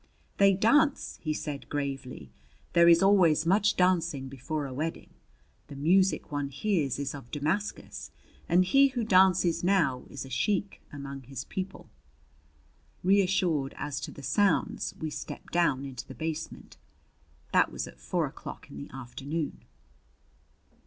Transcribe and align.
"They 0.37 0.55
dance," 0.55 1.19
he 1.21 1.31
said 1.31 1.69
gravely. 1.69 2.31
"There 2.73 2.87
is 2.89 3.03
always 3.03 3.45
much 3.45 3.75
dancing 3.75 4.29
before 4.29 4.65
a 4.65 4.73
wedding. 4.73 5.11
The 5.67 5.75
music 5.75 6.31
one 6.31 6.49
hears 6.49 6.97
is 6.97 7.13
of 7.13 7.29
Damascus 7.29 8.09
and 8.49 8.65
he 8.65 8.87
who 8.87 9.03
dances 9.03 9.63
now 9.63 10.05
is 10.09 10.25
a 10.25 10.29
sheik 10.31 10.81
among 10.91 11.21
his 11.25 11.43
people." 11.43 11.87
Reassured 13.03 13.75
as 13.77 13.99
to 13.99 14.09
the 14.09 14.23
sounds, 14.23 14.95
we 14.99 15.11
stepped 15.11 15.53
down 15.53 15.85
into 15.85 16.07
the 16.07 16.15
basement. 16.15 16.77
That 17.53 17.71
was 17.71 17.85
at 17.87 17.99
four 17.99 18.25
o'clock 18.25 18.71
in 18.71 18.77
the 18.77 18.89
afternoon. 18.91 19.65